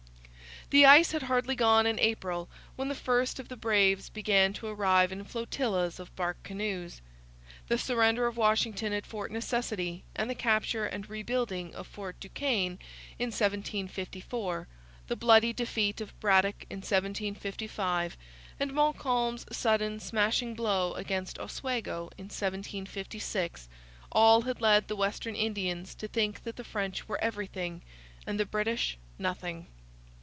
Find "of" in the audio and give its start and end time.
3.41-3.49, 5.99-6.15, 8.25-8.37, 11.75-11.87, 15.99-16.17